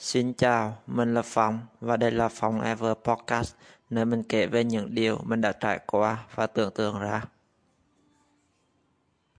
Xin 0.00 0.32
chào, 0.34 0.76
mình 0.86 1.14
là 1.14 1.22
Phong 1.24 1.60
và 1.80 1.96
đây 1.96 2.10
là 2.10 2.28
Phong 2.28 2.60
Ever 2.60 2.92
Podcast, 3.04 3.54
nơi 3.90 4.04
mình 4.04 4.22
kể 4.22 4.46
về 4.46 4.64
những 4.64 4.94
điều 4.94 5.18
mình 5.24 5.40
đã 5.40 5.52
trải 5.52 5.80
qua 5.86 6.18
và 6.34 6.46
tưởng 6.46 6.70
tượng 6.74 7.00
ra. 7.00 7.22